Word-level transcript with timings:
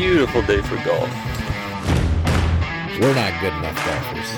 beautiful 0.00 0.42
day 0.42 0.62
for 0.62 0.76
golf. 0.84 1.10
We're 3.00 3.14
not 3.16 3.32
good 3.40 3.52
enough 3.52 3.74
golfers. 3.84 4.30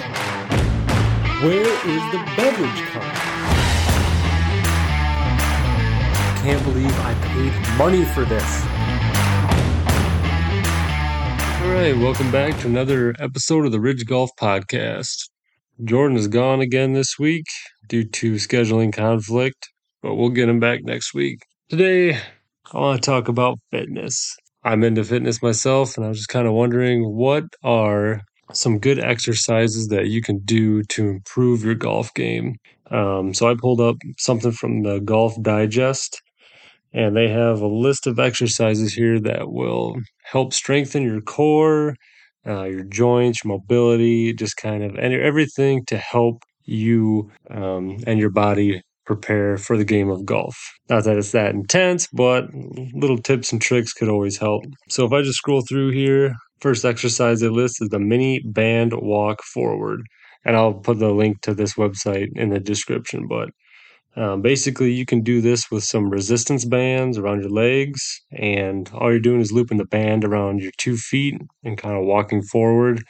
Where 1.43 1.69
is 1.87 2.03
the 2.13 2.23
beverage 2.35 2.83
cart? 2.89 3.15
Can't 6.43 6.65
believe 6.65 6.99
I 7.01 7.13
paid 7.21 7.77
money 7.77 8.07
for 8.07 8.25
this. 8.25 8.65
All 11.61 11.75
right, 11.75 11.95
welcome 11.95 12.33
back 12.33 12.59
to 12.61 12.67
another 12.67 13.15
episode 13.19 13.67
of 13.67 13.73
the 13.73 13.81
Ridge 13.81 14.07
Golf 14.07 14.31
Podcast. 14.41 15.29
Jordan 15.85 16.17
is 16.17 16.29
gone 16.29 16.63
again 16.63 16.95
this 16.95 17.19
week 17.19 17.45
due 17.87 18.05
to 18.05 18.37
scheduling 18.37 18.95
conflict, 18.95 19.69
but 20.01 20.15
we'll 20.15 20.31
get 20.31 20.49
him 20.49 20.59
back 20.59 20.85
next 20.85 21.13
week. 21.13 21.43
Today, 21.69 22.19
I 22.73 22.79
want 22.79 23.03
to 23.03 23.07
talk 23.11 23.29
about 23.29 23.59
fitness. 23.71 24.39
I'm 24.63 24.85
into 24.85 25.05
fitness 25.05 25.43
myself, 25.43 25.97
and 25.97 26.05
I 26.05 26.09
was 26.09 26.19
just 26.19 26.29
kind 26.29 26.47
of 26.47 26.53
wondering 26.53 27.15
what 27.15 27.45
are 27.63 28.23
some 28.53 28.79
good 28.79 28.99
exercises 28.99 29.89
that 29.89 30.09
you 30.09 30.23
can 30.23 30.41
do 30.41 30.83
to 30.83 31.09
improve 31.09 31.65
your 31.65 31.75
golf 31.75 32.13
game. 32.15 32.57
Um, 32.91 33.33
so 33.33 33.49
I 33.49 33.55
pulled 33.55 33.81
up 33.81 33.97
something 34.19 34.53
from 34.53 34.83
the 34.83 34.99
Golf 35.01 35.35
Digest, 35.43 36.21
and 36.93 37.17
they 37.17 37.29
have 37.29 37.61
a 37.61 37.67
list 37.67 38.07
of 38.07 38.19
exercises 38.19 38.93
here 38.93 39.21
that 39.21 39.51
will 39.51 39.97
help 40.25 40.53
strengthen 40.53 41.03
your 41.03 41.21
core, 41.21 41.95
uh, 42.47 42.65
your 42.65 42.85
joints, 42.85 43.45
your 43.45 43.53
mobility, 43.55 44.35
just 44.35 44.57
kind 44.57 44.83
of 44.83 44.97
and 44.97 45.15
everything 45.15 45.85
to 45.87 45.97
help 45.97 46.43
you 46.65 47.31
um, 47.51 47.99
and 48.07 48.19
your 48.19 48.31
body 48.31 48.83
prepare 49.11 49.57
for 49.57 49.77
the 49.77 49.85
game 49.85 50.09
of 50.09 50.25
golf. 50.25 50.57
Not 50.89 51.03
that 51.03 51.17
it's 51.17 51.33
that 51.33 51.53
intense, 51.53 52.07
but 52.13 52.45
little 52.95 53.19
tips 53.19 53.51
and 53.51 53.61
tricks 53.61 53.93
could 53.93 54.09
always 54.09 54.39
help. 54.39 54.63
So 54.89 55.05
if 55.05 55.13
I 55.13 55.23
just 55.23 55.39
scroll 55.39 55.63
through 55.69 55.91
here, 55.91 56.33
first 56.61 56.85
exercise 56.85 57.41
they 57.41 57.49
list 57.49 57.83
is 57.83 57.89
the 57.89 57.99
mini 57.99 58.41
band 58.45 58.93
walk 58.95 59.43
forward. 59.43 60.03
And 60.45 60.55
I'll 60.57 60.75
put 60.75 61.01
the 61.01 61.11
link 61.11 61.41
to 61.43 61.55
this 61.55 61.75
website 61.75 62.29
in 62.37 62.51
the 62.51 62.61
description. 62.61 63.27
But 63.27 63.49
um, 64.15 64.43
basically, 64.43 64.93
you 64.93 65.05
can 65.05 65.23
do 65.23 65.41
this 65.41 65.71
with 65.73 65.83
some 65.83 66.09
resistance 66.09 66.65
bands 66.65 67.19
around 67.19 67.41
your 67.41 67.51
legs, 67.51 68.01
and 68.33 68.89
all 68.95 69.11
you're 69.11 69.21
doing 69.21 69.41
is 69.41 69.53
looping 69.53 69.79
the 69.79 69.85
band 69.85 70.25
around 70.25 70.61
your 70.61 70.73
two 70.79 70.97
feet 70.97 71.35
and 71.65 71.77
kind 71.77 71.97
of 71.97 72.05
walking 72.05 72.43
forward. 72.43 73.03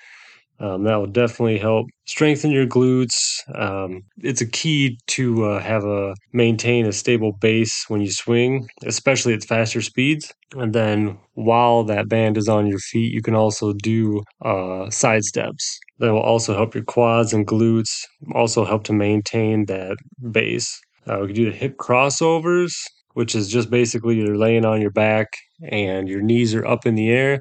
Um, 0.60 0.84
that 0.84 0.96
will 0.96 1.06
definitely 1.06 1.56
help 1.58 1.86
strengthen 2.04 2.50
your 2.50 2.66
glutes. 2.66 3.40
Um, 3.54 4.02
it's 4.18 4.42
a 4.42 4.46
key 4.46 4.98
to 5.08 5.44
uh, 5.44 5.60
have 5.60 5.84
a 5.84 6.14
maintain 6.34 6.84
a 6.86 6.92
stable 6.92 7.32
base 7.40 7.86
when 7.88 8.02
you 8.02 8.10
swing, 8.10 8.68
especially 8.84 9.32
at 9.32 9.44
faster 9.44 9.80
speeds. 9.80 10.32
And 10.54 10.74
then 10.74 11.18
while 11.32 11.82
that 11.84 12.10
band 12.10 12.36
is 12.36 12.48
on 12.48 12.66
your 12.66 12.78
feet, 12.78 13.12
you 13.12 13.22
can 13.22 13.34
also 13.34 13.72
do 13.72 14.22
uh, 14.44 14.90
side 14.90 15.24
steps. 15.24 15.78
That 15.98 16.12
will 16.12 16.20
also 16.20 16.54
help 16.54 16.74
your 16.74 16.84
quads 16.84 17.32
and 17.32 17.46
glutes. 17.46 18.04
Also 18.34 18.66
help 18.66 18.84
to 18.84 18.92
maintain 18.92 19.64
that 19.66 19.96
base. 20.30 20.78
Uh, 21.06 21.20
we 21.22 21.28
can 21.28 21.36
do 21.36 21.50
the 21.50 21.56
hip 21.56 21.78
crossovers, 21.78 22.74
which 23.14 23.34
is 23.34 23.48
just 23.48 23.70
basically 23.70 24.16
you're 24.16 24.36
laying 24.36 24.66
on 24.66 24.82
your 24.82 24.90
back 24.90 25.28
and 25.70 26.06
your 26.06 26.20
knees 26.20 26.54
are 26.54 26.66
up 26.66 26.84
in 26.84 26.96
the 26.96 27.08
air, 27.08 27.40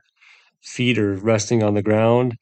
feet 0.62 0.98
are 0.98 1.16
resting 1.16 1.64
on 1.64 1.74
the 1.74 1.84
ground 1.84 2.36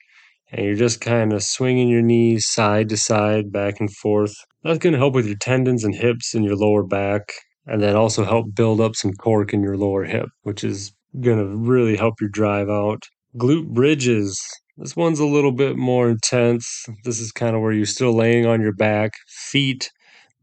and 0.52 0.66
you're 0.66 0.76
just 0.76 1.02
kind 1.02 1.34
of 1.34 1.44
swinging 1.44 1.90
your 1.90 2.02
knees 2.02 2.48
side 2.48 2.90
to 2.90 2.98
side, 2.98 3.52
back 3.52 3.80
and 3.80 3.94
forth. 3.98 4.34
That's 4.64 4.80
going 4.80 4.94
to 4.94 5.00
help 5.00 5.14
with 5.14 5.28
your 5.28 5.38
tendons 5.38 5.84
and 5.84 5.96
hips 5.96 6.34
and 6.34 6.44
your 6.46 6.56
lower 6.56 6.84
back, 6.84 7.34
and 7.66 7.82
then 7.82 7.96
also 7.96 8.24
help 8.24 8.56
build 8.56 8.82
up 8.82 8.96
some 8.96 9.14
torque 9.24 9.54
in 9.54 9.62
your 9.62 9.78
lower 9.78 10.06
hip, 10.06 10.30
which 10.44 10.64
is 10.64 10.94
going 11.22 11.38
to 11.38 11.56
really 11.56 11.96
help 11.96 12.16
your 12.22 12.30
drive 12.30 12.70
out. 12.70 13.04
Glute 13.38 13.68
bridges. 13.74 14.40
This 14.78 14.96
one's 14.96 15.20
a 15.20 15.26
little 15.26 15.52
bit 15.52 15.76
more 15.76 16.10
intense. 16.10 16.86
This 17.04 17.20
is 17.20 17.32
kind 17.32 17.56
of 17.56 17.62
where 17.62 17.72
you're 17.72 17.86
still 17.86 18.16
laying 18.16 18.46
on 18.46 18.62
your 18.62 18.74
back, 18.74 19.12
feet 19.28 19.92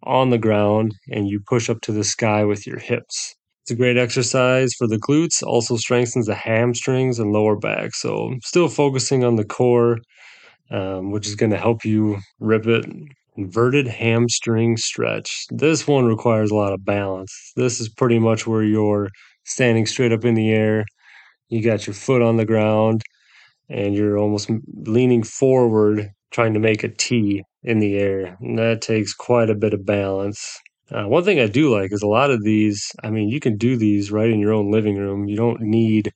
on 0.03 0.31
the 0.31 0.39
ground, 0.39 0.93
and 1.11 1.29
you 1.29 1.41
push 1.41 1.71
up 1.71 1.81
to 1.83 1.93
the 1.93 2.05
sky 2.05 2.45
with 2.45 2.67
your 2.67 2.79
hips. 2.79 3.35
It's 3.65 3.71
a 3.71 3.77
great 3.77 3.97
exercise 3.97 4.75
for 4.75 4.87
the 4.87 4.99
glutes, 4.99 5.43
also 5.43 5.79
strengthens 5.79 6.27
the 6.27 6.35
hamstrings 6.35 7.19
and 7.19 7.33
lower 7.33 7.57
back. 7.57 7.95
So, 7.95 8.35
still 8.43 8.69
focusing 8.69 9.25
on 9.25 9.37
the 9.37 9.45
core, 9.45 10.01
um, 10.71 11.11
which 11.11 11.27
is 11.27 11.35
going 11.35 11.53
to 11.53 11.59
help 11.59 11.85
you 11.85 12.19
rip 12.41 12.67
it. 12.67 12.87
Inverted 13.37 13.89
hamstring 13.89 14.77
stretch. 14.77 15.47
This 15.51 15.89
one 15.89 16.07
requires 16.07 16.51
a 16.51 16.55
lot 16.55 16.73
of 16.75 16.85
balance. 16.85 17.33
This 17.57 17.81
is 17.81 17.89
pretty 17.89 18.19
much 18.19 18.47
where 18.47 18.63
you're 18.63 19.09
standing 19.45 19.87
straight 19.87 20.13
up 20.13 20.25
in 20.25 20.35
the 20.35 20.53
air. 20.53 20.85
You 21.49 21.63
got 21.63 21.87
your 21.87 21.95
foot 21.95 22.23
on 22.23 22.37
the 22.37 22.47
ground 22.47 23.03
and 23.69 23.95
you're 23.95 24.19
almost 24.19 24.51
leaning 24.75 25.23
forward 25.23 26.11
trying 26.33 26.55
to 26.55 26.61
make 26.61 26.85
a 26.85 26.89
T 26.89 27.43
in 27.63 27.79
the 27.81 27.97
air. 27.99 28.37
And 28.41 28.59
that 28.59 28.83
takes 28.83 29.15
quite 29.15 29.51
a 29.51 29.55
bit 29.55 29.75
of 29.75 29.87
balance. 29.87 30.61
Uh, 30.91 31.05
one 31.05 31.25
thing 31.25 31.41
I 31.41 31.47
do 31.47 31.75
like 31.75 31.93
is 31.93 32.03
a 32.03 32.07
lot 32.07 32.31
of 32.31 32.43
these, 32.45 32.87
I 33.03 33.11
mean, 33.11 33.29
you 33.29 33.41
can 33.41 33.57
do 33.57 33.77
these 33.77 34.11
right 34.13 34.29
in 34.31 34.39
your 34.39 34.53
own 34.53 34.71
living 34.71 34.97
room. 34.97 35.27
You 35.29 35.37
don't 35.37 35.61
need 35.63 36.13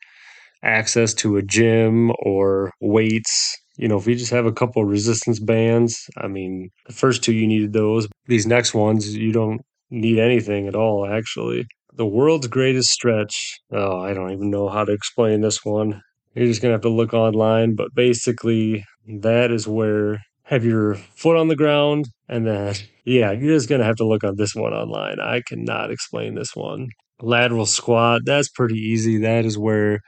access 0.62 1.14
to 1.14 1.36
a 1.36 1.42
gym 1.42 2.12
or 2.20 2.72
weights. 2.80 3.56
You 3.76 3.88
know, 3.88 3.98
if 3.98 4.06
you 4.06 4.16
just 4.16 4.32
have 4.32 4.46
a 4.46 4.52
couple 4.52 4.84
resistance 4.84 5.40
bands, 5.40 6.06
I 6.18 6.28
mean, 6.28 6.70
the 6.86 6.94
first 6.94 7.22
two 7.24 7.32
you 7.34 7.46
needed 7.46 7.72
those. 7.72 8.08
These 8.26 8.46
next 8.46 8.74
ones, 8.74 9.16
you 9.16 9.32
don't 9.32 9.62
need 9.90 10.18
anything 10.18 10.68
at 10.68 10.76
all, 10.76 11.06
actually. 11.06 11.66
The 11.94 12.06
world's 12.06 12.48
greatest 12.48 12.90
stretch. 12.90 13.60
Oh, 13.72 14.00
I 14.00 14.14
don't 14.14 14.32
even 14.32 14.50
know 14.50 14.68
how 14.68 14.84
to 14.84 14.92
explain 14.92 15.40
this 15.42 15.64
one. 15.64 16.02
You're 16.34 16.46
just 16.46 16.62
going 16.62 16.70
to 16.70 16.74
have 16.74 16.82
to 16.82 16.88
look 16.90 17.14
online, 17.14 17.74
but 17.76 17.94
basically, 17.94 18.84
that 19.06 19.50
is 19.50 19.66
where 19.68 20.20
have 20.48 20.64
your 20.64 20.94
foot 20.94 21.36
on 21.36 21.48
the 21.48 21.56
ground 21.56 22.09
and 22.26 22.47
then 22.47 22.75
yeah 23.04 23.31
you're 23.32 23.54
just 23.54 23.69
gonna 23.69 23.84
have 23.84 23.97
to 23.97 24.06
look 24.06 24.25
on 24.25 24.36
this 24.36 24.54
one 24.54 24.72
online. 24.72 25.20
I 25.20 25.42
cannot 25.47 25.91
explain 25.91 26.34
this 26.34 26.56
one. 26.56 26.88
Lateral 27.20 27.66
squat 27.66 28.22
that's 28.25 28.48
pretty 28.48 28.78
easy. 28.78 29.19
That 29.19 29.44
is 29.44 29.59
where 29.59 30.00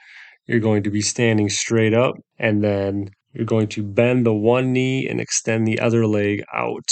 you're 0.47 0.61
going 0.61 0.83
to 0.83 0.91
be 0.91 1.03
standing 1.03 1.49
straight 1.49 1.95
up 1.95 2.15
and 2.39 2.65
then 2.65 3.11
you're 3.33 3.47
going 3.47 3.69
to 3.69 3.83
bend 3.83 4.27
the 4.27 4.35
one 4.35 4.73
knee 4.73 5.07
and 5.07 5.21
extend 5.21 5.67
the 5.67 5.79
other 5.79 6.07
leg 6.07 6.43
out 6.55 6.89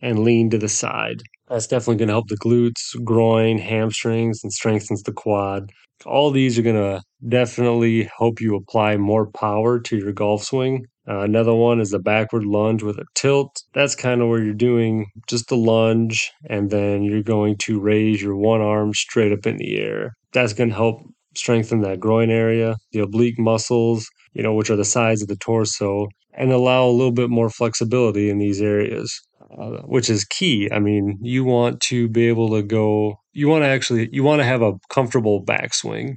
and 0.00 0.20
lean 0.20 0.50
to 0.50 0.58
the 0.58 0.68
side 0.68 1.22
that's 1.48 1.66
definitely 1.66 1.96
going 1.96 2.08
to 2.08 2.14
help 2.14 2.28
the 2.28 2.36
glutes 2.36 2.94
groin 3.04 3.58
hamstrings 3.58 4.40
and 4.42 4.52
strengthens 4.52 5.02
the 5.02 5.12
quad 5.12 5.70
all 6.04 6.30
these 6.30 6.58
are 6.58 6.62
going 6.62 6.76
to 6.76 7.00
definitely 7.28 8.10
help 8.18 8.40
you 8.40 8.56
apply 8.56 8.96
more 8.96 9.30
power 9.30 9.78
to 9.78 9.96
your 9.96 10.12
golf 10.12 10.42
swing 10.42 10.84
uh, 11.08 11.20
another 11.20 11.54
one 11.54 11.80
is 11.80 11.92
a 11.92 11.98
backward 11.98 12.44
lunge 12.44 12.82
with 12.82 12.96
a 12.98 13.04
tilt. 13.14 13.62
That's 13.74 13.96
kind 13.96 14.22
of 14.22 14.28
where 14.28 14.42
you're 14.42 14.54
doing 14.54 15.06
just 15.28 15.48
the 15.48 15.56
lunge 15.56 16.30
and 16.48 16.70
then 16.70 17.02
you're 17.02 17.22
going 17.24 17.56
to 17.62 17.80
raise 17.80 18.22
your 18.22 18.36
one 18.36 18.60
arm 18.60 18.94
straight 18.94 19.32
up 19.32 19.46
in 19.46 19.56
the 19.56 19.78
air. 19.78 20.14
That's 20.32 20.52
going 20.52 20.70
to 20.70 20.76
help 20.76 21.00
strengthen 21.34 21.80
that 21.80 21.98
groin 21.98 22.30
area, 22.30 22.76
the 22.92 23.00
oblique 23.00 23.38
muscles, 23.38 24.06
you 24.32 24.42
know, 24.42 24.54
which 24.54 24.70
are 24.70 24.76
the 24.76 24.84
sides 24.84 25.22
of 25.22 25.28
the 25.28 25.36
torso, 25.36 26.06
and 26.34 26.52
allow 26.52 26.86
a 26.86 26.90
little 26.90 27.12
bit 27.12 27.30
more 27.30 27.50
flexibility 27.50 28.30
in 28.30 28.38
these 28.38 28.60
areas. 28.62 29.20
Uh, 29.58 29.82
which 29.84 30.08
is 30.08 30.24
key. 30.24 30.66
I 30.72 30.78
mean, 30.78 31.18
you 31.20 31.44
want 31.44 31.80
to 31.82 32.08
be 32.08 32.28
able 32.28 32.48
to 32.50 32.62
go, 32.62 33.16
you 33.34 33.48
want 33.48 33.64
to 33.64 33.68
actually, 33.68 34.08
you 34.10 34.22
want 34.22 34.40
to 34.40 34.46
have 34.46 34.62
a 34.62 34.74
comfortable 34.88 35.44
backswing 35.44 36.14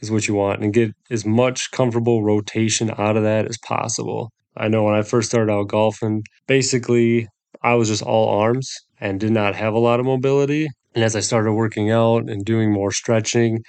is 0.00 0.10
what 0.10 0.28
you 0.28 0.34
want 0.34 0.62
and 0.62 0.72
get 0.72 0.92
as 1.10 1.26
much 1.26 1.72
comfortable 1.72 2.22
rotation 2.22 2.92
out 2.96 3.16
of 3.16 3.24
that 3.24 3.46
as 3.46 3.58
possible. 3.58 4.30
I 4.56 4.68
know 4.68 4.84
when 4.84 4.94
I 4.94 5.02
first 5.02 5.30
started 5.30 5.52
out 5.52 5.68
golfing, 5.68 6.22
basically 6.46 7.26
I 7.62 7.74
was 7.74 7.88
just 7.88 8.02
all 8.02 8.28
arms 8.40 8.72
and 9.00 9.18
did 9.18 9.32
not 9.32 9.56
have 9.56 9.74
a 9.74 9.80
lot 9.80 9.98
of 9.98 10.06
mobility. 10.06 10.68
And 10.94 11.02
as 11.02 11.16
I 11.16 11.20
started 11.20 11.54
working 11.54 11.90
out 11.90 12.30
and 12.30 12.44
doing 12.44 12.72
more 12.72 12.92
stretching, 12.92 13.64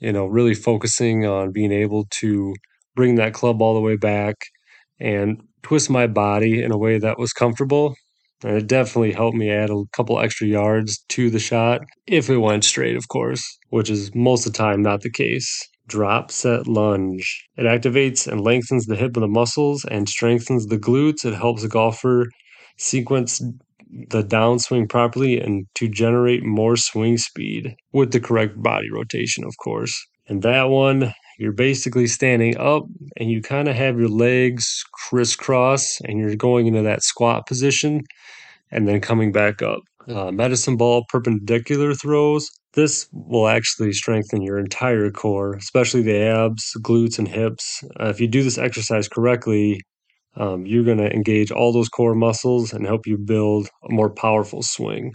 you 0.00 0.12
know, 0.12 0.26
really 0.26 0.54
focusing 0.54 1.24
on 1.24 1.52
being 1.52 1.72
able 1.72 2.06
to 2.18 2.54
bring 2.96 3.14
that 3.16 3.32
club 3.32 3.62
all 3.62 3.74
the 3.74 3.80
way 3.80 3.96
back 3.96 4.34
and 4.98 5.40
twist 5.62 5.88
my 5.88 6.06
body 6.06 6.62
in 6.62 6.72
a 6.72 6.78
way 6.78 6.98
that 6.98 7.18
was 7.18 7.32
comfortable. 7.32 7.94
It 8.44 8.66
definitely 8.66 9.12
helped 9.12 9.36
me 9.36 9.50
add 9.50 9.70
a 9.70 9.84
couple 9.92 10.20
extra 10.20 10.46
yards 10.46 11.04
to 11.08 11.30
the 11.30 11.38
shot 11.38 11.82
if 12.06 12.28
it 12.28 12.38
went 12.38 12.64
straight, 12.64 12.96
of 12.96 13.08
course, 13.08 13.58
which 13.70 13.90
is 13.90 14.14
most 14.14 14.46
of 14.46 14.52
the 14.52 14.58
time 14.58 14.82
not 14.82 15.00
the 15.00 15.10
case 15.10 15.68
drop 15.88 16.30
set 16.30 16.66
lunge. 16.66 17.44
It 17.56 17.62
activates 17.62 18.26
and 18.26 18.40
lengthens 18.40 18.86
the 18.86 18.96
hip 18.96 19.16
of 19.16 19.20
the 19.20 19.28
muscles 19.28 19.84
and 19.84 20.08
strengthens 20.08 20.66
the 20.66 20.78
glutes. 20.78 21.24
It 21.24 21.34
helps 21.34 21.62
a 21.62 21.68
golfer 21.68 22.26
sequence 22.76 23.40
the 24.10 24.22
downswing 24.22 24.88
properly 24.88 25.40
and 25.40 25.66
to 25.74 25.88
generate 25.88 26.44
more 26.44 26.76
swing 26.76 27.16
speed 27.18 27.76
with 27.92 28.12
the 28.12 28.20
correct 28.20 28.60
body 28.60 28.90
rotation, 28.92 29.44
of 29.44 29.54
course. 29.62 29.94
And 30.28 30.42
that 30.42 30.64
one, 30.64 31.14
you're 31.38 31.52
basically 31.52 32.06
standing 32.06 32.56
up 32.58 32.84
and 33.18 33.30
you 33.30 33.42
kind 33.42 33.68
of 33.68 33.76
have 33.76 33.98
your 33.98 34.08
legs 34.08 34.84
crisscross 34.92 36.00
and 36.02 36.18
you're 36.18 36.36
going 36.36 36.66
into 36.66 36.82
that 36.82 37.02
squat 37.02 37.46
position 37.46 38.02
and 38.70 38.88
then 38.88 39.00
coming 39.00 39.32
back 39.32 39.62
up. 39.62 39.80
uh, 40.08 40.30
medicine 40.32 40.76
ball 40.76 41.04
perpendicular 41.08 41.94
throws. 41.94 42.48
This 42.74 43.08
will 43.12 43.48
actually 43.48 43.92
strengthen 43.92 44.42
your 44.42 44.58
entire 44.58 45.10
core, 45.10 45.54
especially 45.56 46.02
the 46.02 46.18
abs, 46.18 46.72
glutes, 46.80 47.18
and 47.18 47.28
hips. 47.28 47.82
Uh, 48.00 48.08
if 48.08 48.20
you 48.20 48.28
do 48.28 48.42
this 48.44 48.58
exercise 48.58 49.08
correctly, 49.08 49.80
um, 50.36 50.66
you're 50.66 50.84
going 50.84 50.98
to 50.98 51.12
engage 51.12 51.50
all 51.50 51.72
those 51.72 51.88
core 51.88 52.14
muscles 52.14 52.72
and 52.72 52.86
help 52.86 53.06
you 53.06 53.18
build 53.18 53.68
a 53.88 53.92
more 53.92 54.10
powerful 54.10 54.62
swing. 54.62 55.14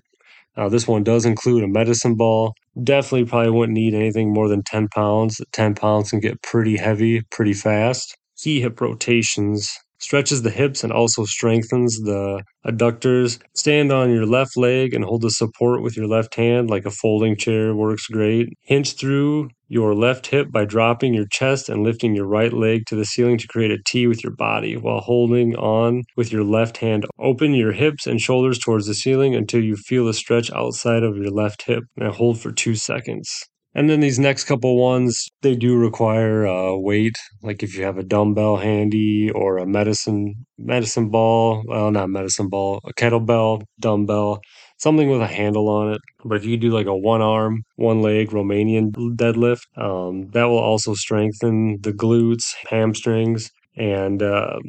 Uh, 0.58 0.70
this 0.70 0.88
one 0.88 1.04
does 1.04 1.26
include 1.26 1.64
a 1.64 1.68
medicine 1.68 2.16
ball. 2.16 2.54
Definitely 2.84 3.26
probably 3.26 3.52
wouldn't 3.52 3.78
need 3.78 3.94
anything 3.94 4.34
more 4.34 4.48
than 4.48 4.64
10 4.64 4.90
pounds. 4.90 5.42
10 5.54 5.76
pounds 5.76 6.10
can 6.10 6.20
get 6.20 6.42
pretty 6.42 6.78
heavy 6.78 7.22
pretty 7.32 7.54
fast. 7.54 8.16
Key 8.38 8.62
hip 8.62 8.82
rotations 8.82 9.70
stretches 10.02 10.42
the 10.42 10.52
hips 10.52 10.84
and 10.84 10.94
also 10.94 11.26
strengthens 11.26 12.00
the 12.02 12.44
adductors. 12.66 13.40
Stand 13.56 13.92
on 13.92 14.12
your 14.12 14.26
left 14.26 14.58
leg 14.58 14.94
and 14.94 15.06
hold 15.06 15.22
the 15.22 15.32
support 15.32 15.82
with 15.82 15.98
your 15.98 16.08
left 16.08 16.36
hand 16.36 16.70
like 16.70 16.86
a 16.86 16.92
folding 16.92 17.38
chair 17.38 17.76
works 17.76 18.08
great. 18.08 18.50
Hinge 18.64 18.96
through 18.98 19.50
your 19.70 19.96
left 19.96 20.28
hip 20.28 20.52
by 20.52 20.66
dropping 20.66 21.14
your 21.14 21.28
chest 21.32 21.70
and 21.70 21.84
lifting 21.84 22.16
your 22.16 22.28
right 22.28 22.54
leg 22.54 22.84
to 22.88 22.96
the 22.96 23.06
ceiling 23.06 23.38
to 23.38 23.48
create 23.48 23.72
a 23.72 23.78
T 23.86 24.08
with 24.08 24.24
your 24.24 24.36
body 24.36 24.76
while 24.78 25.00
holding 25.00 25.56
on 25.56 26.04
with 26.18 26.32
your 26.32 26.44
left 26.44 26.78
hand. 26.78 27.06
Open 27.20 27.54
your 27.54 27.72
hips 27.72 28.06
and 28.08 28.20
shoulders 28.20 28.60
towards 28.60 28.88
the 28.88 28.94
ceiling 28.94 29.36
until 29.36 29.64
you 29.64 29.78
feel 29.78 30.08
a 30.10 30.14
stretch 30.14 30.52
outside 30.52 31.04
of 31.04 31.18
your 31.18 31.32
left 31.32 31.64
hip 31.64 31.84
and 31.98 32.14
hold 32.14 32.40
for 32.40 32.52
two 32.52 32.76
seconds. 32.76 33.30
And 33.74 33.90
then 33.90 34.02
these 34.02 34.20
next 34.20 34.46
couple 34.46 34.78
ones, 34.78 35.28
they 35.42 35.56
do 35.56 35.78
require 35.78 36.46
uh, 36.46 36.76
weight. 36.76 37.16
Like 37.42 37.64
if 37.64 37.78
you 37.78 37.84
have 37.84 37.98
a 37.98 38.04
dumbbell 38.04 38.58
handy 38.58 39.30
or 39.32 39.58
a 39.58 39.66
medicine 39.66 40.46
medicine 40.58 41.10
ball, 41.10 41.64
well, 41.66 41.90
not 41.92 42.10
medicine 42.10 42.50
ball, 42.50 42.82
a 42.86 42.94
kettlebell, 42.94 43.64
dumbbell, 43.80 44.42
something 44.78 45.10
with 45.10 45.22
a 45.22 45.28
handle 45.28 45.70
on 45.70 45.94
it. 45.94 46.02
But 46.26 46.38
if 46.38 46.46
you 46.46 46.58
do 46.58 46.70
like 46.72 46.86
a 46.88 46.96
one 46.96 47.22
arm, 47.22 47.64
one 47.78 48.02
leg 48.02 48.30
Romanian 48.30 48.92
deadlift, 49.16 49.62
um, 49.78 50.30
that 50.32 50.46
will 50.46 50.58
also 50.60 50.94
strengthen 50.94 51.80
the 51.82 51.94
glutes, 51.94 52.54
hamstrings, 52.70 53.50
and 53.78 54.22
um, 54.22 54.62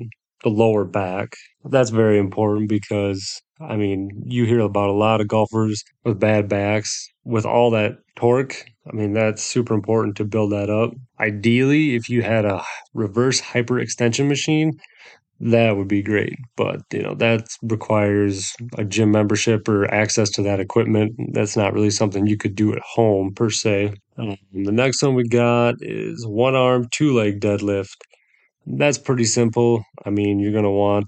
the 0.44 0.48
lower 0.50 0.84
back. 0.84 1.34
That's 1.64 1.90
very 1.90 2.18
important 2.18 2.68
because 2.68 3.40
I 3.68 3.76
mean, 3.76 4.10
you 4.26 4.44
hear 4.44 4.60
about 4.60 4.90
a 4.90 4.94
lot 4.94 5.20
of 5.20 5.28
golfers 5.28 5.82
with 6.04 6.20
bad 6.20 6.48
backs 6.48 7.08
with 7.24 7.46
all 7.46 7.70
that 7.70 7.98
torque. 8.16 8.64
I 8.90 8.94
mean, 8.94 9.12
that's 9.12 9.42
super 9.42 9.74
important 9.74 10.16
to 10.16 10.24
build 10.24 10.52
that 10.52 10.70
up. 10.70 10.90
Ideally, 11.20 11.94
if 11.94 12.08
you 12.08 12.22
had 12.22 12.44
a 12.44 12.62
reverse 12.94 13.40
hyperextension 13.40 14.28
machine, 14.28 14.72
that 15.40 15.76
would 15.76 15.88
be 15.88 16.02
great. 16.02 16.36
But, 16.56 16.82
you 16.92 17.02
know, 17.02 17.14
that 17.16 17.46
requires 17.62 18.52
a 18.78 18.84
gym 18.84 19.10
membership 19.10 19.68
or 19.68 19.92
access 19.92 20.30
to 20.30 20.42
that 20.42 20.60
equipment. 20.60 21.14
That's 21.32 21.56
not 21.56 21.72
really 21.72 21.90
something 21.90 22.26
you 22.26 22.36
could 22.36 22.54
do 22.54 22.72
at 22.72 22.82
home 22.82 23.32
per 23.34 23.50
se. 23.50 23.94
Um, 24.18 24.36
the 24.52 24.72
next 24.72 25.02
one 25.02 25.14
we 25.14 25.28
got 25.28 25.76
is 25.80 26.26
one 26.26 26.54
arm, 26.54 26.88
two 26.92 27.12
leg 27.12 27.40
deadlift. 27.40 27.96
That's 28.66 28.98
pretty 28.98 29.24
simple. 29.24 29.84
I 30.04 30.10
mean, 30.10 30.38
you're 30.38 30.52
going 30.52 30.64
to 30.64 30.70
want 30.70 31.06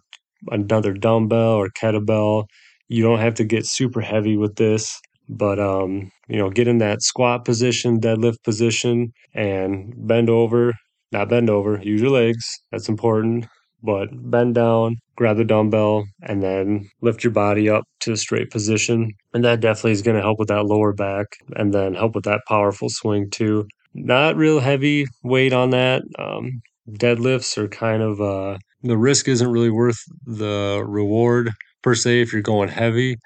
another 0.50 0.92
dumbbell 0.92 1.54
or 1.54 1.68
kettlebell. 1.70 2.46
You 2.88 3.02
don't 3.02 3.20
have 3.20 3.34
to 3.34 3.44
get 3.44 3.66
super 3.66 4.00
heavy 4.00 4.36
with 4.36 4.56
this, 4.56 5.00
but 5.28 5.58
um, 5.58 6.10
you 6.28 6.36
know, 6.36 6.50
get 6.50 6.68
in 6.68 6.78
that 6.78 7.02
squat 7.02 7.44
position, 7.44 8.00
deadlift 8.00 8.42
position, 8.44 9.12
and 9.34 9.94
bend 9.96 10.30
over. 10.30 10.74
Not 11.12 11.28
bend 11.28 11.48
over, 11.48 11.80
use 11.82 12.00
your 12.00 12.10
legs. 12.10 12.44
That's 12.72 12.88
important. 12.88 13.46
But 13.82 14.08
bend 14.30 14.54
down, 14.54 14.96
grab 15.14 15.36
the 15.36 15.44
dumbbell, 15.44 16.06
and 16.22 16.42
then 16.42 16.88
lift 17.02 17.22
your 17.22 17.32
body 17.32 17.68
up 17.68 17.84
to 18.00 18.12
a 18.12 18.16
straight 18.16 18.50
position. 18.50 19.12
And 19.34 19.44
that 19.44 19.60
definitely 19.60 19.92
is 19.92 20.02
going 20.02 20.16
to 20.16 20.22
help 20.22 20.38
with 20.38 20.48
that 20.48 20.64
lower 20.64 20.94
back 20.94 21.26
and 21.54 21.72
then 21.74 21.94
help 21.94 22.14
with 22.14 22.24
that 22.24 22.40
powerful 22.48 22.88
swing 22.88 23.28
too. 23.30 23.68
Not 23.92 24.36
real 24.36 24.60
heavy 24.60 25.06
weight 25.22 25.52
on 25.52 25.70
that. 25.70 26.02
Um, 26.18 26.62
deadlifts 26.90 27.56
are 27.58 27.68
kind 27.68 28.02
of 28.02 28.20
uh, 28.20 28.58
the 28.84 28.98
risk 28.98 29.28
isn't 29.28 29.50
really 29.50 29.70
worth 29.70 29.98
the 30.26 30.84
reward 30.86 31.50
per 31.82 31.94
se 31.94 32.20
if 32.22 32.32
you're 32.32 32.42
going 32.42 32.68
heavy. 32.68 33.16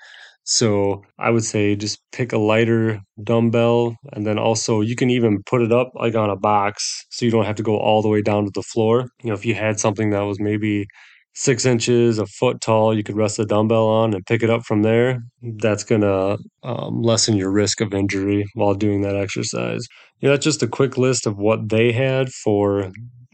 So 0.45 1.03
I 1.19 1.31
would 1.31 1.45
say 1.45 1.77
just 1.77 1.99
pick 2.13 2.33
a 2.33 2.39
lighter 2.39 3.01
dumbbell 3.23 3.97
and 4.13 4.27
then 4.27 4.39
also 4.39 4.81
you 4.81 4.97
can 4.97 5.11
even 5.11 5.43
put 5.45 5.61
it 5.61 5.73
up 5.73 5.91
like 5.95 6.15
on 6.15 6.31
a 6.31 6.37
box 6.37 7.05
so 7.11 7.27
you 7.27 7.31
don't 7.31 7.45
have 7.45 7.57
to 7.57 7.63
go 7.63 7.77
all 7.79 8.01
the 8.01 8.09
way 8.09 8.23
down 8.23 8.45
to 8.47 8.51
the 8.55 8.63
floor. 8.63 9.09
You 9.23 9.29
know, 9.29 9.35
if 9.35 9.45
you 9.45 9.55
had 9.55 9.79
something 9.79 10.11
that 10.11 10.23
was 10.23 10.41
maybe 10.41 10.87
six 11.35 11.67
inches, 11.67 12.19
a 12.19 12.27
foot 12.27 12.61
tall, 12.63 12.97
you 12.97 13.03
could 13.03 13.17
rest 13.17 13.37
the 13.37 13.45
dumbbell 13.45 13.89
on 13.89 14.15
and 14.15 14.25
pick 14.27 14.43
it 14.43 14.51
up 14.51 14.63
from 14.65 14.83
there. 14.83 15.21
That's 15.43 15.85
going 15.85 16.01
to 16.01 16.39
um, 16.63 17.03
lessen 17.03 17.37
your 17.37 17.51
risk 17.51 17.81
of 17.81 17.93
injury 17.95 18.47
while 18.55 18.75
doing 18.75 19.03
that 19.03 19.17
exercise. 19.17 19.87
You 20.21 20.29
know, 20.29 20.35
that's 20.35 20.45
just 20.45 20.63
a 20.63 20.69
quick 20.69 20.97
list 20.97 21.27
of 21.27 21.37
what 21.37 21.69
they 21.69 21.93
had 21.93 22.31
for 22.31 22.91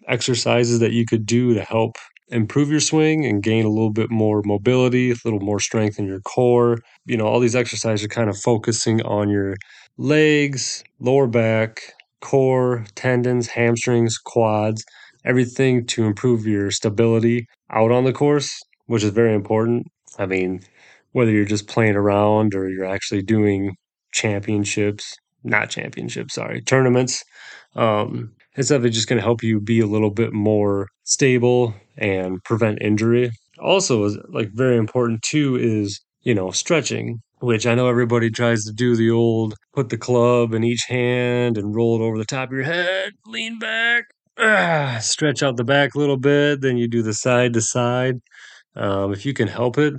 exercises 0.08 0.80
that 0.80 0.92
you 0.92 1.06
could 1.06 1.24
do 1.26 1.54
to 1.54 1.62
help 1.62 1.96
improve 2.28 2.70
your 2.70 2.80
swing 2.80 3.24
and 3.24 3.42
gain 3.42 3.64
a 3.64 3.68
little 3.68 3.92
bit 3.92 4.10
more 4.10 4.42
mobility, 4.44 5.10
a 5.10 5.16
little 5.24 5.40
more 5.40 5.60
strength 5.60 5.98
in 5.98 6.06
your 6.06 6.20
core. 6.20 6.78
You 7.06 7.16
know, 7.16 7.26
all 7.26 7.40
these 7.40 7.56
exercises 7.56 8.04
are 8.04 8.08
kind 8.08 8.30
of 8.30 8.36
focusing 8.38 9.02
on 9.02 9.28
your 9.30 9.56
legs, 9.98 10.82
lower 11.00 11.26
back, 11.26 11.80
core, 12.20 12.84
tendons, 12.94 13.48
hamstrings, 13.48 14.18
quads, 14.18 14.84
everything 15.24 15.86
to 15.86 16.04
improve 16.04 16.46
your 16.46 16.70
stability 16.70 17.46
out 17.70 17.90
on 17.92 18.04
the 18.04 18.12
course, 18.12 18.60
which 18.86 19.04
is 19.04 19.10
very 19.10 19.34
important. 19.34 19.86
I 20.18 20.26
mean, 20.26 20.60
whether 21.12 21.30
you're 21.30 21.44
just 21.44 21.68
playing 21.68 21.96
around 21.96 22.54
or 22.54 22.68
you're 22.68 22.84
actually 22.84 23.22
doing 23.22 23.76
championships, 24.12 25.14
not 25.42 25.70
championships, 25.70 26.34
sorry, 26.34 26.60
tournaments. 26.62 27.22
Um, 27.74 28.32
it's 28.56 28.68
definitely 28.68 28.90
just 28.90 29.08
going 29.08 29.18
to 29.18 29.24
help 29.24 29.42
you 29.42 29.60
be 29.60 29.80
a 29.80 29.86
little 29.86 30.10
bit 30.10 30.32
more 30.32 30.88
stable 31.04 31.74
and 31.96 32.42
prevent 32.44 32.82
injury. 32.82 33.30
Also, 33.58 34.08
like 34.28 34.50
very 34.52 34.76
important 34.76 35.22
too 35.22 35.56
is 35.56 36.00
you 36.22 36.34
know 36.34 36.50
stretching, 36.50 37.20
which 37.40 37.66
I 37.66 37.74
know 37.74 37.88
everybody 37.88 38.30
tries 38.30 38.64
to 38.64 38.72
do 38.72 38.96
the 38.96 39.10
old 39.10 39.54
put 39.74 39.88
the 39.90 39.98
club 39.98 40.54
in 40.54 40.64
each 40.64 40.84
hand 40.88 41.58
and 41.58 41.74
roll 41.74 42.00
it 42.00 42.04
over 42.04 42.18
the 42.18 42.24
top 42.24 42.48
of 42.48 42.52
your 42.54 42.64
head, 42.64 43.12
lean 43.26 43.58
back, 43.58 44.04
ah, 44.38 44.98
stretch 45.00 45.42
out 45.42 45.56
the 45.56 45.64
back 45.64 45.94
a 45.94 45.98
little 45.98 46.16
bit, 46.18 46.60
then 46.60 46.76
you 46.76 46.88
do 46.88 47.02
the 47.02 47.14
side 47.14 47.52
to 47.54 47.60
side. 47.60 48.16
Um, 48.76 49.12
if 49.12 49.24
you 49.26 49.34
can 49.34 49.48
help 49.48 49.78
it, 49.78 49.94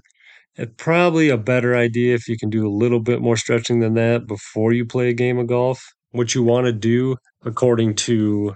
it's 0.57 0.73
probably 0.77 1.29
a 1.29 1.37
better 1.37 1.75
idea 1.75 2.15
if 2.15 2.27
you 2.27 2.37
can 2.37 2.49
do 2.49 2.67
a 2.67 2.71
little 2.71 2.99
bit 2.99 3.21
more 3.21 3.37
stretching 3.37 3.79
than 3.79 3.93
that 3.95 4.27
before 4.27 4.73
you 4.73 4.85
play 4.85 5.09
a 5.09 5.13
game 5.13 5.37
of 5.37 5.47
golf. 5.47 5.83
What 6.11 6.33
you 6.33 6.43
want 6.43 6.65
to 6.67 6.73
do, 6.73 7.17
according 7.45 7.95
to, 7.95 8.53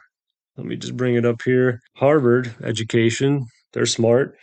let 0.58 0.68
me 0.68 0.76
just 0.76 0.98
bring 0.98 1.16
it 1.16 1.26
up 1.26 1.42
here 1.44 1.80
Harvard 1.98 2.54
education, 2.64 3.46
they're 3.74 3.86
smart. 3.86 4.36